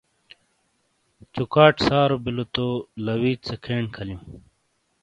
[1.33, 2.67] چوکھاٹ سارو بِیلو تو
[3.05, 4.21] لَویت سے کھین کھالِیوں۔